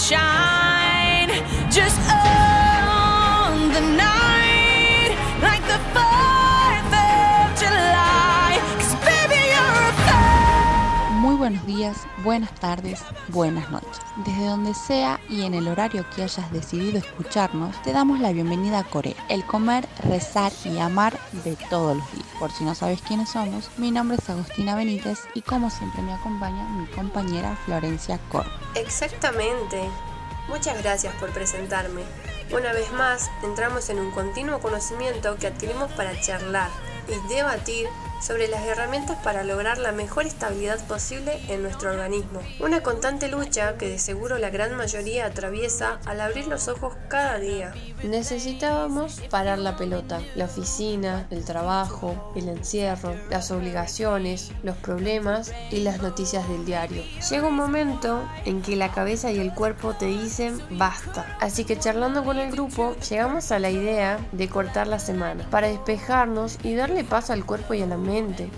[0.00, 1.28] shine.
[1.70, 1.98] Just
[12.22, 13.98] buenas tardes, buenas noches.
[14.24, 18.80] Desde donde sea y en el horario que hayas decidido escucharnos, te damos la bienvenida
[18.80, 22.26] a Corea, el comer, rezar y amar de todos los días.
[22.38, 26.12] Por si no sabes quiénes somos, mi nombre es Agustina Benítez y como siempre me
[26.12, 28.46] acompaña mi compañera Florencia Cor.
[28.74, 29.80] Exactamente.
[30.48, 32.02] Muchas gracias por presentarme.
[32.52, 36.68] Una vez más, entramos en un continuo conocimiento que adquirimos para charlar
[37.08, 37.88] y debatir
[38.20, 42.40] sobre las herramientas para lograr la mejor estabilidad posible en nuestro organismo.
[42.60, 47.38] Una constante lucha que de seguro la gran mayoría atraviesa al abrir los ojos cada
[47.38, 47.72] día.
[48.02, 55.80] Necesitábamos parar la pelota, la oficina, el trabajo, el encierro, las obligaciones, los problemas y
[55.80, 57.02] las noticias del diario.
[57.30, 61.36] Llega un momento en que la cabeza y el cuerpo te dicen basta.
[61.40, 65.68] Así que charlando con el grupo, llegamos a la idea de cortar la semana para
[65.68, 67.96] despejarnos y darle paso al cuerpo y a la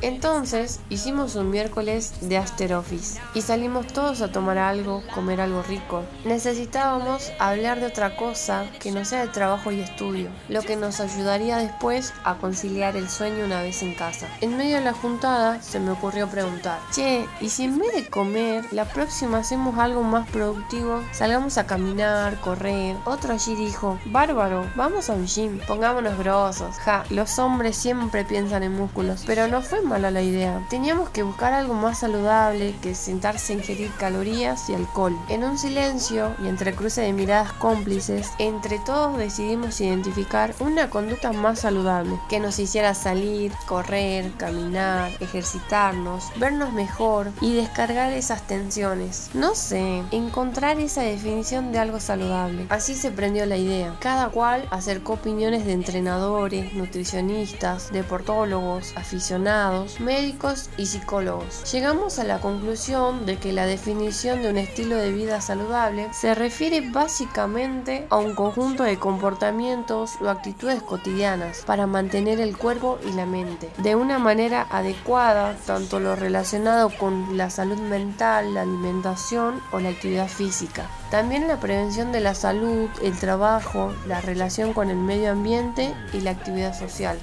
[0.00, 5.62] entonces hicimos un miércoles de after office y salimos todos a tomar algo, comer algo
[5.62, 6.02] rico.
[6.24, 11.00] Necesitábamos hablar de otra cosa que no sea de trabajo y estudio, lo que nos
[11.00, 14.26] ayudaría después a conciliar el sueño una vez en casa.
[14.40, 18.08] En medio de la juntada se me ocurrió preguntar, che, ¿y si en vez de
[18.08, 21.02] comer, la próxima hacemos algo más productivo?
[21.12, 22.96] Salgamos a caminar, correr.
[23.04, 26.76] Otro allí dijo, bárbaro, vamos a un gym, pongámonos grosos.
[26.76, 30.64] Ja, los hombres siempre piensan en músculos, pero no fue mala la idea.
[30.68, 35.16] Teníamos que buscar algo más saludable que sentarse a ingerir calorías y alcohol.
[35.28, 41.32] En un silencio y entre cruce de miradas cómplices, entre todos decidimos identificar una conducta
[41.32, 49.30] más saludable, que nos hiciera salir, correr, caminar, ejercitarnos, vernos mejor y descargar esas tensiones.
[49.34, 52.66] No sé, encontrar esa definición de algo saludable.
[52.68, 53.96] Así se prendió la idea.
[54.00, 59.31] Cada cual acercó opiniones de entrenadores, nutricionistas, deportólogos, aficionados,
[60.00, 61.70] médicos y psicólogos.
[61.72, 66.34] Llegamos a la conclusión de que la definición de un estilo de vida saludable se
[66.34, 73.12] refiere básicamente a un conjunto de comportamientos o actitudes cotidianas para mantener el cuerpo y
[73.12, 79.60] la mente de una manera adecuada, tanto lo relacionado con la salud mental, la alimentación
[79.72, 80.88] o la actividad física.
[81.10, 86.20] También la prevención de la salud, el trabajo, la relación con el medio ambiente y
[86.20, 87.18] la actividad social.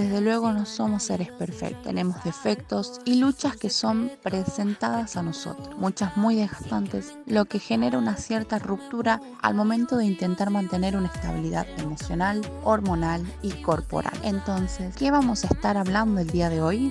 [0.00, 5.76] Desde luego no somos seres perfectos, tenemos defectos y luchas que son presentadas a nosotros,
[5.76, 11.08] muchas muy desgastantes, lo que genera una cierta ruptura al momento de intentar mantener una
[11.08, 14.18] estabilidad emocional, hormonal y corporal.
[14.22, 16.90] Entonces, ¿qué vamos a estar hablando el día de hoy?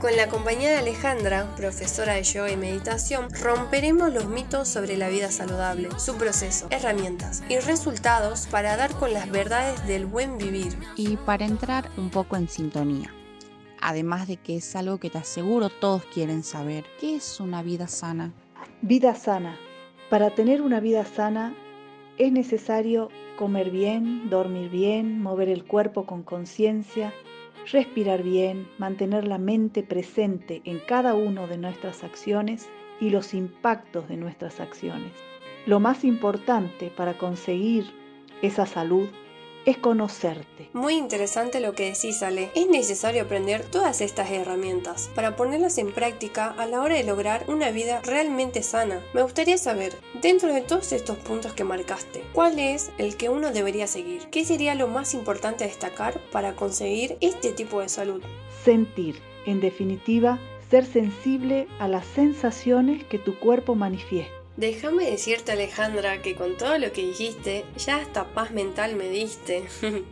[0.00, 5.08] Con la compañía de Alejandra, profesora de yoga y meditación, romperemos los mitos sobre la
[5.08, 10.78] vida saludable, su proceso, herramientas y resultados para dar con las verdades del buen vivir.
[10.94, 13.12] Y para entrar un poco en sintonía.
[13.80, 17.88] Además de que es algo que te aseguro todos quieren saber, ¿qué es una vida
[17.88, 18.32] sana?
[18.82, 19.58] Vida sana.
[20.10, 21.56] Para tener una vida sana
[22.18, 27.12] es necesario comer bien, dormir bien, mover el cuerpo con conciencia,
[27.70, 32.68] respirar bien, mantener la mente presente en cada una de nuestras acciones
[33.00, 35.12] y los impactos de nuestras acciones.
[35.66, 37.84] Lo más importante para conseguir
[38.42, 39.08] esa salud
[39.68, 40.70] es conocerte.
[40.72, 42.50] Muy interesante lo que decís, Ale.
[42.54, 47.44] Es necesario aprender todas estas herramientas para ponerlas en práctica a la hora de lograr
[47.48, 49.02] una vida realmente sana.
[49.12, 53.50] Me gustaría saber, dentro de todos estos puntos que marcaste, ¿cuál es el que uno
[53.50, 54.22] debería seguir?
[54.30, 58.22] ¿Qué sería lo más importante a destacar para conseguir este tipo de salud?
[58.64, 60.38] Sentir, en definitiva,
[60.70, 64.37] ser sensible a las sensaciones que tu cuerpo manifiesta.
[64.58, 69.62] Déjame decirte Alejandra que con todo lo que dijiste, ya hasta paz mental me diste.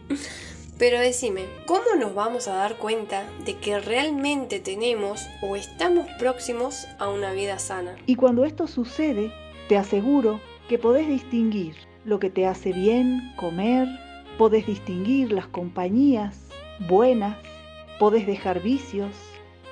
[0.78, 6.86] Pero decime, ¿cómo nos vamos a dar cuenta de que realmente tenemos o estamos próximos
[7.00, 7.96] a una vida sana?
[8.06, 9.32] Y cuando esto sucede,
[9.68, 13.88] te aseguro que podés distinguir lo que te hace bien comer,
[14.38, 16.38] podés distinguir las compañías
[16.88, 17.36] buenas,
[17.98, 19.10] podés dejar vicios.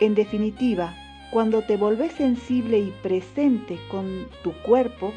[0.01, 0.97] En definitiva,
[1.35, 5.13] cuando te volvés sensible y presente con tu cuerpo,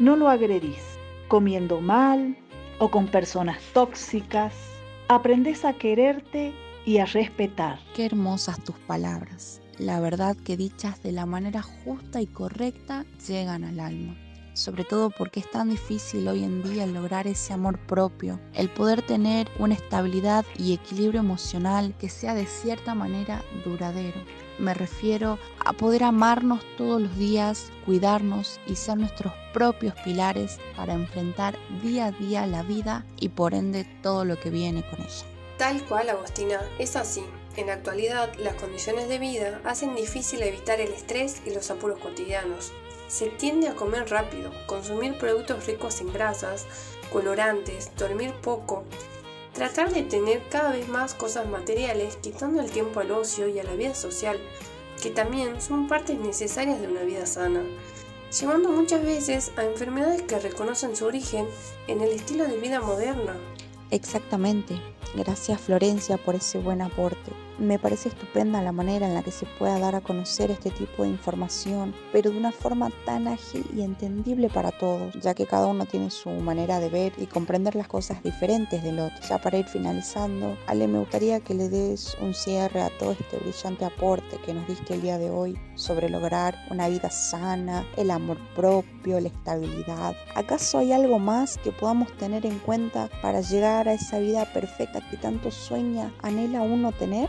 [0.00, 2.36] no lo agredís comiendo mal
[2.80, 4.52] o con personas tóxicas.
[5.06, 6.52] Aprendes a quererte
[6.84, 7.78] y a respetar.
[7.94, 9.62] Qué hermosas tus palabras.
[9.78, 14.16] La verdad que dichas de la manera justa y correcta llegan al alma.
[14.54, 19.00] sobre todo porque es tan difícil hoy en día lograr ese amor propio, el poder
[19.00, 24.20] tener una estabilidad y equilibrio emocional que sea de cierta manera duradero.
[24.60, 30.92] Me refiero a poder amarnos todos los días, cuidarnos y ser nuestros propios pilares para
[30.92, 35.24] enfrentar día a día la vida y por ende todo lo que viene con ella.
[35.56, 37.24] Tal cual, Agostina, es así.
[37.56, 41.98] En la actualidad, las condiciones de vida hacen difícil evitar el estrés y los apuros
[41.98, 42.70] cotidianos.
[43.08, 46.66] Se tiende a comer rápido, consumir productos ricos en grasas,
[47.10, 48.84] colorantes, dormir poco,
[49.60, 53.62] tratar de tener cada vez más cosas materiales, quitando el tiempo al ocio y a
[53.62, 54.38] la vida social,
[55.02, 57.62] que también son partes necesarias de una vida sana,
[58.40, 61.46] llevando muchas veces a enfermedades que reconocen su origen
[61.88, 63.36] en el estilo de vida moderna.
[63.90, 64.80] Exactamente.
[65.14, 67.30] Gracias Florencia por ese buen aporte.
[67.60, 71.02] Me parece estupenda la manera en la que se pueda dar a conocer este tipo
[71.02, 75.66] de información, pero de una forma tan ágil y entendible para todos, ya que cada
[75.66, 79.18] uno tiene su manera de ver y comprender las cosas diferentes del otro.
[79.28, 83.36] Ya para ir finalizando, Ale, me gustaría que le des un cierre a todo este
[83.36, 88.10] brillante aporte que nos diste el día de hoy sobre lograr una vida sana, el
[88.10, 90.16] amor propio, la estabilidad.
[90.34, 95.06] ¿Acaso hay algo más que podamos tener en cuenta para llegar a esa vida perfecta
[95.10, 97.28] que tanto sueña, anhela uno tener?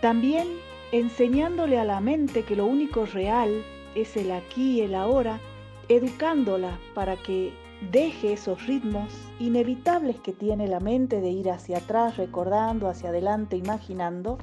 [0.00, 0.48] También
[0.92, 3.64] enseñándole a la mente que lo único real
[3.94, 5.40] es el aquí y el ahora,
[5.88, 7.52] educándola para que
[7.90, 13.56] deje esos ritmos inevitables que tiene la mente de ir hacia atrás, recordando, hacia adelante,
[13.56, 14.38] imaginando,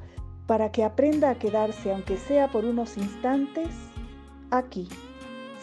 [0.46, 3.68] para que aprenda a quedarse, aunque sea por unos instantes,
[4.50, 4.88] aquí,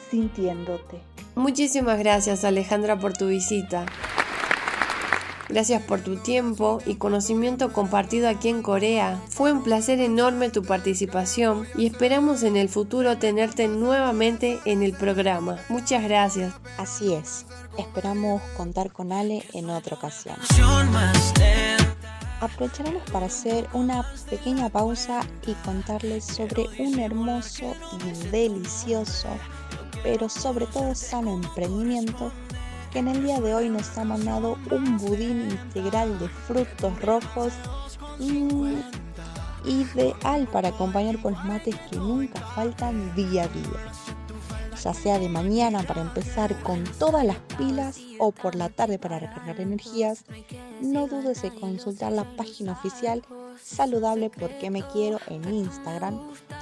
[0.09, 1.01] sintiéndote.
[1.35, 3.85] Muchísimas gracias Alejandra por tu visita.
[5.47, 9.21] Gracias por tu tiempo y conocimiento compartido aquí en Corea.
[9.29, 14.93] Fue un placer enorme tu participación y esperamos en el futuro tenerte nuevamente en el
[14.93, 15.57] programa.
[15.69, 16.53] Muchas gracias.
[16.77, 17.45] Así es.
[17.77, 20.35] Esperamos contar con Ale en otra ocasión.
[22.41, 29.29] Aprovecharemos para hacer una pequeña pausa y contarles sobre un hermoso y delicioso,
[30.03, 32.31] pero sobre todo sano emprendimiento
[32.95, 37.51] que en el día de hoy nos ha mandado un budín integral de frutos rojos
[39.65, 43.91] ideal para acompañar con los mates que nunca faltan día a día.
[44.81, 49.19] Ya sea de mañana para empezar con todas las pilas o por la tarde para
[49.19, 50.23] recargar energías,
[50.79, 53.23] no dudes en consultar la página oficial
[53.61, 56.19] Saludable porque me quiero en Instagram,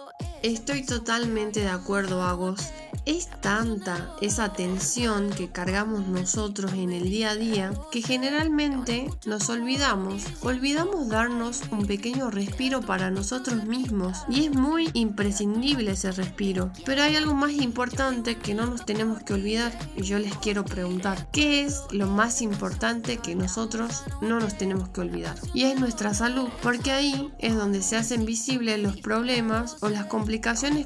[0.47, 2.61] Estoy totalmente de acuerdo, Agos.
[3.05, 9.49] Es tanta esa tensión que cargamos nosotros en el día a día que generalmente nos
[9.49, 16.73] olvidamos, olvidamos darnos un pequeño respiro para nosotros mismos y es muy imprescindible ese respiro.
[16.85, 20.65] Pero hay algo más importante que no nos tenemos que olvidar y yo les quiero
[20.65, 25.37] preguntar, ¿qué es lo más importante que nosotros no nos tenemos que olvidar?
[25.55, 30.07] Y es nuestra salud, porque ahí es donde se hacen visibles los problemas o las
[30.07, 30.36] complicaciones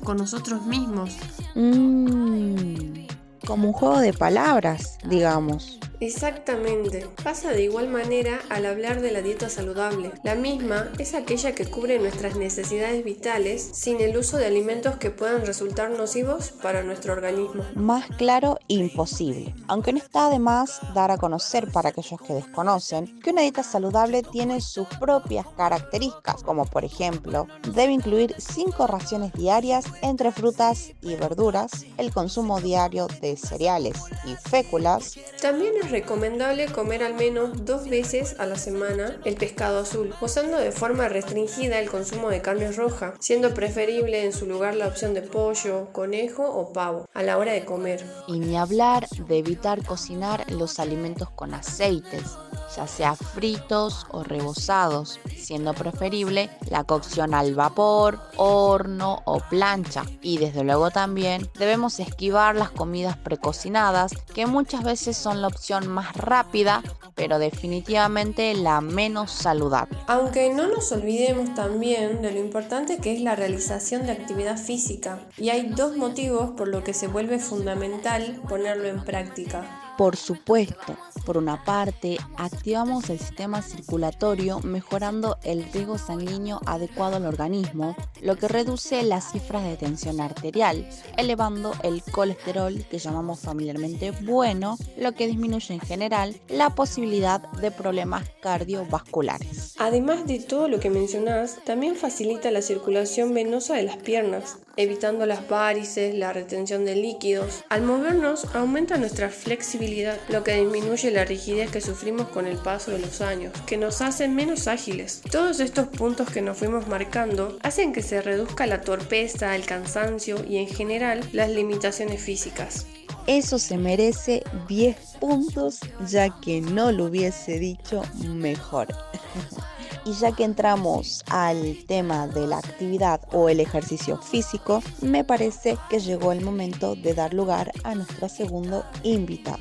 [0.03, 1.17] con nosotros mismos.
[1.55, 3.07] Mm,
[3.47, 5.79] como un juego de palabras, digamos.
[6.01, 7.07] Exactamente.
[7.23, 10.13] Pasa de igual manera al hablar de la dieta saludable.
[10.25, 15.11] La misma es aquella que cubre nuestras necesidades vitales sin el uso de alimentos que
[15.11, 17.65] puedan resultar nocivos para nuestro organismo.
[17.75, 19.55] Más claro, imposible.
[19.69, 23.63] Aunque no está de más dar a conocer para aquellos que desconocen que una dieta
[23.63, 30.93] saludable tiene sus propias características, como por ejemplo, debe incluir 5 raciones diarias entre frutas
[31.03, 35.17] y verduras, el consumo diario de cereales y féculas.
[35.41, 40.59] También es recomendable comer al menos dos veces a la semana el pescado azul, usando
[40.59, 45.15] de forma restringida el consumo de carne roja, siendo preferible en su lugar la opción
[45.15, 48.05] de pollo, conejo o pavo a la hora de comer.
[48.27, 52.37] Y ni hablar de evitar cocinar los alimentos con aceites,
[52.77, 60.05] ya sea fritos o rebozados, siendo preferible la cocción al vapor, horno o plancha.
[60.23, 65.80] Y desde luego también debemos esquivar las comidas precocinadas, que muchas veces son la opción
[65.89, 66.83] más rápida,
[67.15, 69.99] pero definitivamente la menos saludable.
[70.07, 75.21] Aunque no nos olvidemos también de lo importante que es la realización de actividad física,
[75.37, 79.90] y hay dos motivos por lo que se vuelve fundamental ponerlo en práctica.
[80.01, 87.27] Por supuesto, por una parte, activamos el sistema circulatorio mejorando el riego sanguíneo adecuado al
[87.27, 90.89] organismo, lo que reduce las cifras de tensión arterial,
[91.19, 97.71] elevando el colesterol que llamamos familiarmente bueno, lo que disminuye en general la posibilidad de
[97.71, 99.75] problemas cardiovasculares.
[99.79, 105.27] Además de todo lo que mencionás, también facilita la circulación venosa de las piernas, evitando
[105.27, 107.65] las varices, la retención de líquidos.
[107.69, 112.91] Al movernos aumenta nuestra flexibilidad, lo que disminuye la rigidez que sufrimos con el paso
[112.91, 115.23] de los años, que nos hacen menos ágiles.
[115.31, 120.45] Todos estos puntos que nos fuimos marcando hacen que se reduzca la torpeza, el cansancio
[120.49, 122.87] y en general las limitaciones físicas.
[123.27, 128.89] Eso se merece 10 puntos ya que no lo hubiese dicho mejor.
[130.05, 135.77] Y ya que entramos al tema de la actividad o el ejercicio físico, me parece
[135.89, 139.59] que llegó el momento de dar lugar a nuestro segundo invitado.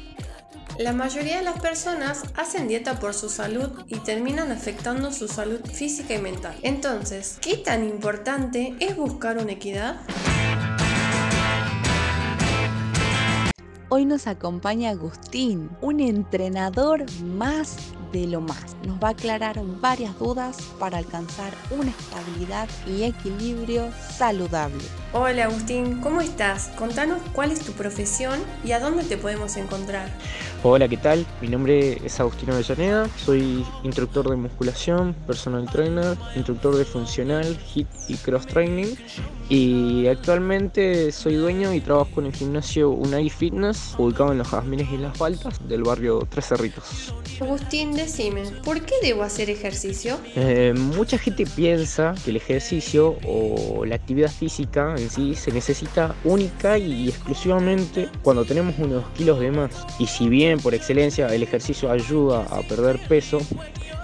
[0.77, 5.59] La mayoría de las personas hacen dieta por su salud y terminan afectando su salud
[5.65, 6.55] física y mental.
[6.61, 9.99] Entonces, ¿qué tan importante es buscar una equidad?
[13.91, 17.75] Hoy nos acompaña Agustín, un entrenador más
[18.11, 18.75] de lo más.
[18.85, 24.83] Nos va a aclarar varias dudas para alcanzar una estabilidad y equilibrio saludable.
[25.13, 26.69] Hola Agustín, ¿cómo estás?
[26.77, 30.09] Contanos cuál es tu profesión y a dónde te podemos encontrar.
[30.61, 31.25] Hola, ¿qué tal?
[31.41, 37.87] Mi nombre es Agustino Avellaneda, soy instructor de musculación, personal trainer, instructor de funcional, HIT
[38.09, 38.95] y cross training
[39.47, 44.91] y actualmente soy dueño y trabajo en el gimnasio Unai Fitness, ubicado en los Jazmines
[44.91, 47.15] y las Faltas del barrio Tres Cerritos.
[47.41, 50.17] Agustín, decime, ¿por qué debo hacer ejercicio?
[50.35, 56.15] Eh, mucha gente piensa que el ejercicio o la actividad física en sí se necesita
[56.23, 59.85] única y exclusivamente cuando tenemos unos kilos de más.
[59.99, 63.39] Y si bien por excelencia el ejercicio ayuda a perder peso,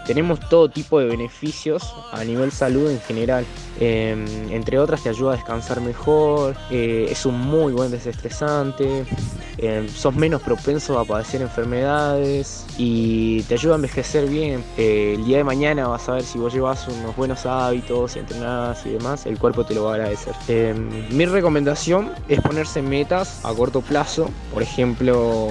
[0.05, 3.45] tenemos todo tipo de beneficios a nivel salud en general.
[3.79, 4.15] Eh,
[4.51, 9.05] entre otras te ayuda a descansar mejor, eh, es un muy buen desestresante,
[9.57, 14.63] eh, sos menos propenso a padecer enfermedades y te ayuda a envejecer bien.
[14.77, 18.91] el día de mañana vas a ver si vos llevas unos buenos hábitos, entrenás y
[18.91, 20.35] demás, el cuerpo te lo va a agradecer.
[21.11, 25.49] mi recomendación es ponerse metas a corto plazo, por ejemplo,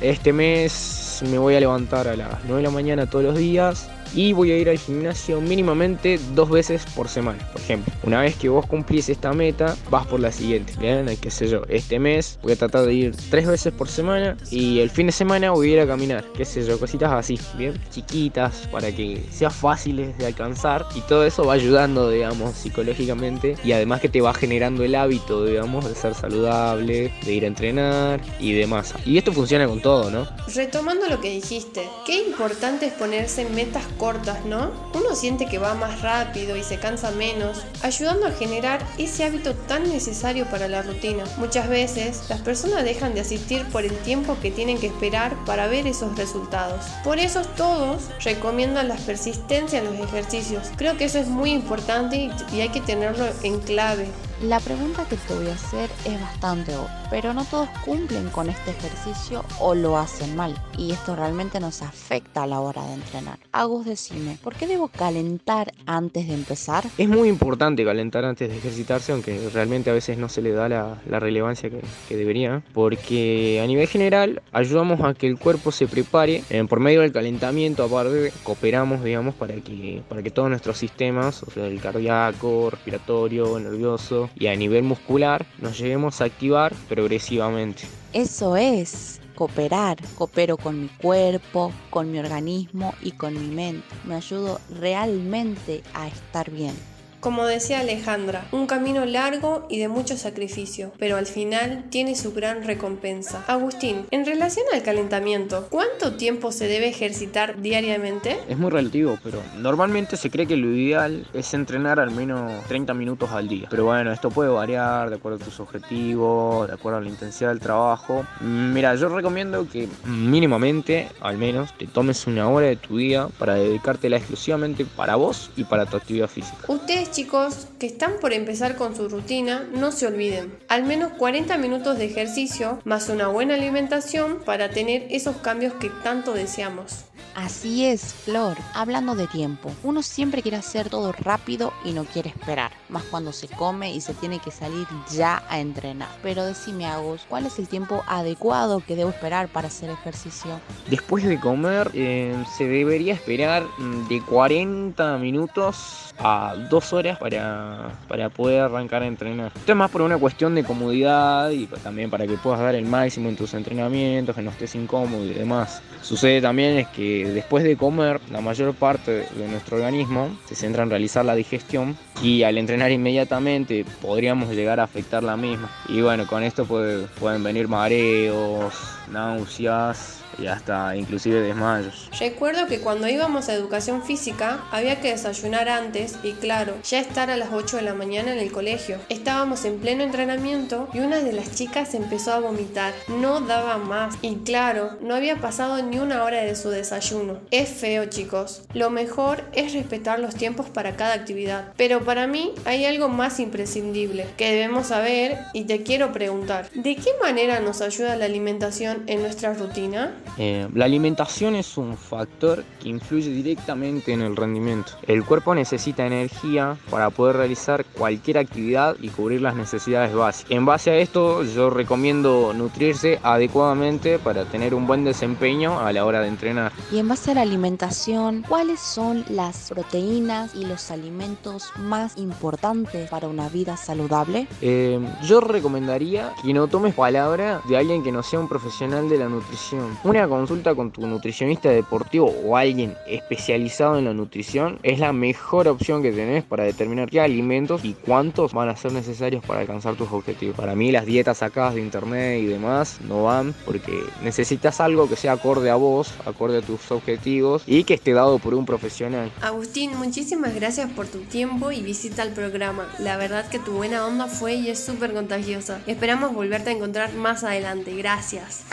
[0.00, 3.88] este mes me voy a levantar a las 9 de la mañana todos los días
[4.14, 7.92] y voy a ir al gimnasio mínimamente dos veces por semana, por ejemplo.
[8.02, 10.74] Una vez que vos cumplís esta meta, vas por la siguiente.
[10.78, 14.36] Bien, qué sé yo, este mes voy a tratar de ir tres veces por semana
[14.50, 17.38] y el fin de semana voy a ir a caminar, qué sé yo, cositas así,
[17.56, 23.56] bien, chiquitas para que sea fáciles de alcanzar y todo eso va ayudando, digamos, psicológicamente
[23.64, 27.46] y además que te va generando el hábito, digamos, de ser saludable, de ir a
[27.46, 28.94] entrenar y demás.
[29.04, 30.28] Y esto funciona con todo, ¿no?
[30.54, 34.70] Retomando lo que dijiste, qué importante es ponerse metas cortas, ¿no?
[34.94, 39.54] Uno siente que va más rápido y se cansa menos, ayudando a generar ese hábito
[39.54, 41.24] tan necesario para la rutina.
[41.36, 45.66] Muchas veces las personas dejan de asistir por el tiempo que tienen que esperar para
[45.66, 46.86] ver esos resultados.
[47.04, 50.68] Por eso todos recomiendan la persistencia en los ejercicios.
[50.76, 54.08] Creo que eso es muy importante y hay que tenerlo en clave.
[54.42, 58.48] La pregunta que te voy a hacer es bastante obvia, pero no todos cumplen con
[58.48, 62.94] este ejercicio o lo hacen mal, y esto realmente nos afecta a la hora de
[62.94, 63.40] entrenar.
[63.50, 66.84] Agus, decime, ¿por qué debo calentar antes de empezar?
[66.98, 70.68] Es muy importante calentar antes de ejercitarse, aunque realmente a veces no se le da
[70.68, 75.88] la, relevancia que, que, debería, porque a nivel general ayudamos a que el cuerpo se
[75.88, 80.78] prepare eh, por medio del calentamiento, aparte cooperamos, digamos, para que, para que todos nuestros
[80.78, 86.74] sistemas, o sea, el cardíaco, respiratorio, nervioso, y a nivel muscular nos lleguemos a activar
[86.88, 87.82] progresivamente.
[88.12, 89.98] Eso es cooperar.
[90.16, 93.86] Coopero con mi cuerpo, con mi organismo y con mi mente.
[94.04, 96.74] Me ayudo realmente a estar bien.
[97.20, 102.32] Como decía Alejandra, un camino largo y de mucho sacrificio, pero al final tiene su
[102.32, 103.44] gran recompensa.
[103.48, 108.38] Agustín, en relación al calentamiento, ¿cuánto tiempo se debe ejercitar diariamente?
[108.48, 112.94] Es muy relativo, pero normalmente se cree que lo ideal es entrenar al menos 30
[112.94, 113.66] minutos al día.
[113.68, 117.48] Pero bueno, esto puede variar de acuerdo a tus objetivos, de acuerdo a la intensidad
[117.48, 118.24] del trabajo.
[118.40, 123.54] Mira, yo recomiendo que mínimamente, al menos, te tomes una hora de tu día para
[123.54, 126.58] dedicártela exclusivamente para vos y para tu actividad física.
[126.68, 131.56] Ustedes chicos que están por empezar con su rutina, no se olviden, al menos 40
[131.58, 137.07] minutos de ejercicio más una buena alimentación para tener esos cambios que tanto deseamos.
[137.38, 138.56] Así es, Flor.
[138.74, 143.32] Hablando de tiempo, uno siempre quiere hacer todo rápido y no quiere esperar, más cuando
[143.32, 146.08] se come y se tiene que salir ya a entrenar.
[146.20, 150.58] Pero decime, Agus, ¿cuál es el tiempo adecuado que debo esperar para hacer ejercicio?
[150.90, 153.64] Después de comer, eh, se debería esperar
[154.08, 159.52] de 40 minutos a 2 horas para, para poder arrancar a entrenar.
[159.54, 162.86] Esto es más por una cuestión de comodidad y también para que puedas dar el
[162.86, 165.80] máximo en tus entrenamientos, que no estés incómodo y demás.
[166.02, 170.82] Sucede también es que después de comer, la mayor parte de nuestro organismo se centra
[170.82, 175.70] en realizar la digestión y al entrenar inmediatamente podríamos llegar a afectar la misma.
[175.88, 178.74] Y bueno, con esto puede, pueden venir mareos,
[179.10, 182.08] náuseas y hasta inclusive desmayos.
[182.18, 187.30] Recuerdo que cuando íbamos a educación física había que desayunar antes y claro, ya estar
[187.30, 188.98] a las 8 de la mañana en el colegio.
[189.08, 192.92] Estábamos en pleno entrenamiento y una de las chicas empezó a vomitar.
[193.08, 197.40] No daba más y claro, no había pasado ni una hora de su desayuno.
[197.50, 198.62] Es feo chicos.
[198.74, 201.72] Lo mejor es respetar los tiempos para cada actividad.
[201.76, 206.68] Pero para mí hay algo más imprescindible que debemos saber y te quiero preguntar.
[206.74, 210.14] ¿De qué manera nos ayuda la alimentación en nuestra rutina?
[210.36, 214.92] Eh, la alimentación es un factor que influye directamente en el rendimiento.
[215.06, 220.50] El cuerpo necesita energía para poder realizar cualquier actividad y cubrir las necesidades básicas.
[220.50, 226.04] En base a esto, yo recomiendo nutrirse adecuadamente para tener un buen desempeño a la
[226.04, 226.72] hora de entrenar.
[226.92, 233.08] Y en base a la alimentación, ¿cuáles son las proteínas y los alimentos más importantes
[233.10, 234.46] para una vida saludable?
[234.60, 239.18] Eh, yo recomendaría que no tomes palabra de alguien que no sea un profesional de
[239.18, 239.98] la nutrición.
[240.18, 245.68] Una consulta con tu nutricionista deportivo o alguien especializado en la nutrición es la mejor
[245.68, 249.94] opción que tenés para determinar qué alimentos y cuántos van a ser necesarios para alcanzar
[249.94, 250.56] tus objetivos.
[250.56, 255.14] Para mí las dietas sacadas de internet y demás no van porque necesitas algo que
[255.14, 259.30] sea acorde a vos, acorde a tus objetivos y que esté dado por un profesional.
[259.40, 262.88] Agustín, muchísimas gracias por tu tiempo y visita al programa.
[262.98, 265.80] La verdad que tu buena onda fue y es súper contagiosa.
[265.86, 267.94] Esperamos volverte a encontrar más adelante.
[267.94, 268.64] Gracias.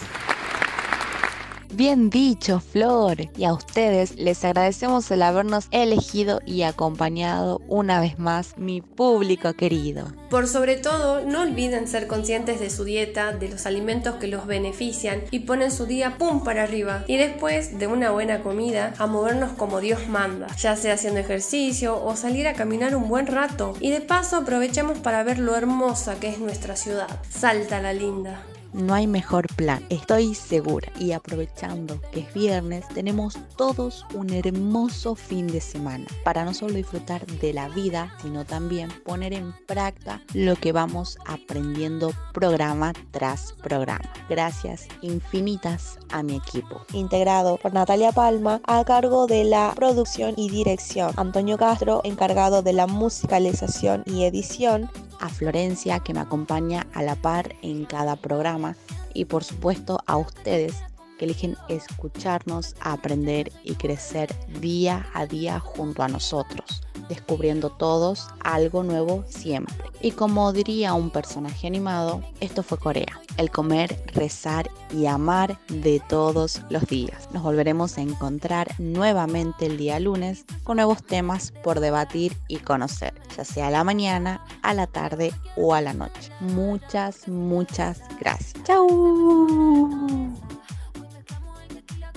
[1.75, 3.17] Bien dicho, Flor.
[3.35, 9.51] Y a ustedes les agradecemos el habernos elegido y acompañado una vez más, mi público
[9.55, 10.07] querido.
[10.29, 14.47] Por sobre todo, no olviden ser conscientes de su dieta, de los alimentos que los
[14.47, 17.03] benefician y ponen su día pum para arriba.
[17.07, 22.01] Y después de una buena comida, a movernos como Dios manda, ya sea haciendo ejercicio
[22.01, 23.73] o salir a caminar un buen rato.
[23.81, 27.09] Y de paso aprovechemos para ver lo hermosa que es nuestra ciudad.
[27.29, 28.45] Salta la linda.
[28.75, 30.91] No hay mejor plan, estoy segura.
[30.99, 36.73] Y aprovechando que es viernes, tenemos todos un hermoso fin de semana para no solo
[36.73, 43.53] disfrutar de la vida, sino también poner en práctica lo que vamos aprendiendo programa tras
[43.53, 44.11] programa.
[44.29, 46.81] Gracias infinitas a mi equipo.
[46.93, 52.73] Integrado por Natalia Palma a cargo de la producción y dirección, Antonio Castro encargado de
[52.73, 54.89] la musicalización y edición,
[55.25, 58.75] a Florencia que me acompaña a la par en cada programa.
[59.13, 60.75] Y por supuesto a ustedes
[61.17, 68.83] que eligen escucharnos, aprender y crecer día a día junto a nosotros, descubriendo todos algo
[68.83, 69.75] nuevo siempre.
[70.01, 76.01] Y como diría un personaje animado, esto fue Corea, el comer, rezar y amar de
[76.07, 77.29] todos los días.
[77.33, 83.13] Nos volveremos a encontrar nuevamente el día lunes con nuevos temas por debatir y conocer,
[83.35, 86.31] ya sea a la mañana, a la tarde o a la noche.
[86.39, 88.53] Muchas, muchas gracias.
[88.63, 88.87] ¡Chao!